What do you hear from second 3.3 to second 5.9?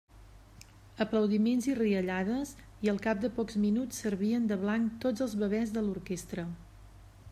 pocs minuts servien de blanc tots els bebès de